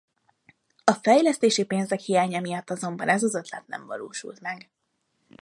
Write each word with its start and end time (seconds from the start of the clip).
A 0.83 0.93
fejlesztési 0.93 1.65
pénzek 1.65 1.99
hiánya 1.99 2.39
miatt 2.39 2.69
azonban 2.69 3.09
ez 3.09 3.23
az 3.23 3.35
ötlet 3.35 3.67
nem 3.67 3.85
valósult 3.85 4.39
meg. 4.41 4.69